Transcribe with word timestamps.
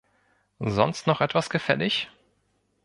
Sonst 0.57 1.05
noch 1.05 1.21
etwas 1.21 1.51
gefällig? 1.51 2.09